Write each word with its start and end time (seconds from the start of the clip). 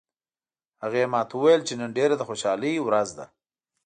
هغې 0.83 1.03
ما 1.13 1.21
ته 1.29 1.33
وویل 1.37 1.61
چې 1.67 1.73
نن 1.81 1.89
ډیره 1.97 2.15
د 2.17 2.21
خوشحالي 2.29 2.73
ورځ 2.81 3.09
ده 3.17 3.25